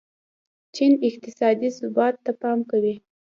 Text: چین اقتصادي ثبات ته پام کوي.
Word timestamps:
چین 0.75 0.91
اقتصادي 1.07 1.69
ثبات 1.79 2.13
ته 2.25 2.31
پام 2.41 2.59
کوي. 2.71 2.95